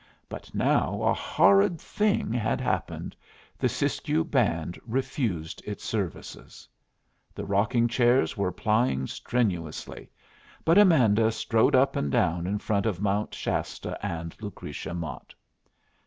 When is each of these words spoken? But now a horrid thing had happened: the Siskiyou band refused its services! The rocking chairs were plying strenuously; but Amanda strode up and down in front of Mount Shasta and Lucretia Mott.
But 0.29 0.55
now 0.55 1.03
a 1.03 1.13
horrid 1.13 1.79
thing 1.79 2.33
had 2.33 2.59
happened: 2.59 3.15
the 3.59 3.69
Siskiyou 3.69 4.23
band 4.23 4.79
refused 4.83 5.61
its 5.63 5.83
services! 5.83 6.67
The 7.35 7.45
rocking 7.45 7.87
chairs 7.87 8.35
were 8.35 8.51
plying 8.51 9.05
strenuously; 9.05 10.09
but 10.65 10.79
Amanda 10.79 11.31
strode 11.31 11.75
up 11.75 11.95
and 11.95 12.11
down 12.11 12.47
in 12.47 12.57
front 12.57 12.87
of 12.87 12.99
Mount 12.99 13.35
Shasta 13.35 13.95
and 14.03 14.35
Lucretia 14.41 14.95
Mott. 14.95 15.35